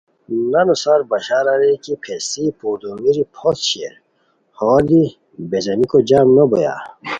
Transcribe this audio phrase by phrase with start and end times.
[0.51, 3.93] نانو سار بشار اریر کی پھیستی پردومیری پھوست شیر
[4.57, 5.03] ہو دی
[5.49, 6.75] بیزیمیکو جم نو بویا